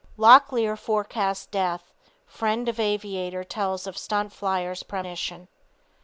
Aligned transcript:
LOCKLEAR 0.17 0.77
FORECAST 0.77 1.51
DEATH 1.51 1.93
FRIEND 2.25 2.67
OF 2.67 2.79
AVIATOR 2.79 3.43
TELLS 3.43 3.85
OF 3.85 3.95
STUNT 3.95 4.33
FLYER'S 4.33 4.81
PREMONITION. 4.81 5.47